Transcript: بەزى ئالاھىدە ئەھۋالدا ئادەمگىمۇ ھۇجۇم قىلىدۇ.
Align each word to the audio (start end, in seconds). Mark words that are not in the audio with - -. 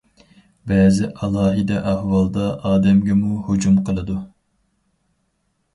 بەزى 0.69 1.09
ئالاھىدە 1.11 1.77
ئەھۋالدا 1.91 2.49
ئادەمگىمۇ 2.71 3.39
ھۇجۇم 3.51 3.81
قىلىدۇ. 3.91 4.19